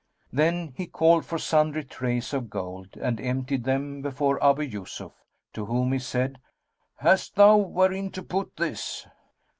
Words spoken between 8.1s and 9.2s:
to put this?"